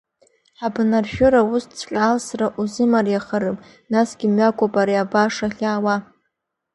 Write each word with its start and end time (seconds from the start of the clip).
Ҳабнаршәыра 0.59 1.41
усҵәҟьа 1.53 2.01
алсра 2.09 2.47
рзымариахарым, 2.65 3.57
насгьы 3.91 4.27
мҩакоуп 4.33 4.73
ари 4.81 5.01
абааш 5.03 5.35
ахь 5.45 5.59
иаауа. 5.63 5.95